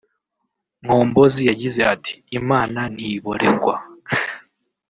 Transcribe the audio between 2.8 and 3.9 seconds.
ntiboregwa